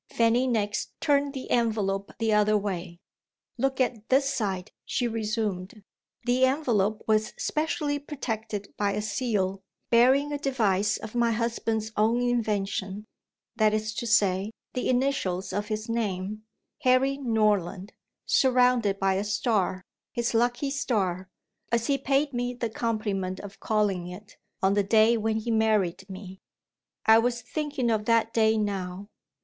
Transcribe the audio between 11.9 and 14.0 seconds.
own invention; that is